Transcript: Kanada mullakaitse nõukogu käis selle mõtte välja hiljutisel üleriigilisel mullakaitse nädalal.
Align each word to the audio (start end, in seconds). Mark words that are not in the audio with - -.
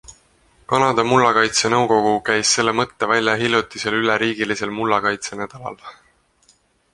Kanada 0.71 1.03
mullakaitse 1.09 1.69
nõukogu 1.73 2.13
käis 2.29 2.53
selle 2.57 2.73
mõtte 2.79 3.09
välja 3.11 3.35
hiljutisel 3.43 3.99
üleriigilisel 3.99 4.75
mullakaitse 4.79 5.41
nädalal. 5.43 5.79